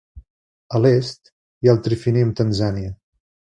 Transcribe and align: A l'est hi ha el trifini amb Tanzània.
A 0.77 0.81
l'est 0.85 1.29
hi 1.29 1.69
ha 1.71 1.75
el 1.75 1.83
trifini 1.89 2.25
amb 2.29 2.37
Tanzània. 2.41 2.97